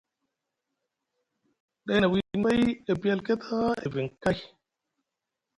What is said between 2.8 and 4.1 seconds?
e piyi alket haa e niviŋ